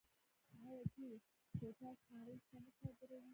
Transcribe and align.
آیا 0.67 0.83
دوی 0.95 1.13
پوټاش 1.57 1.99
نړۍ 2.15 2.37
ته 2.47 2.55
نه 2.63 2.71
صادروي؟ 2.79 3.29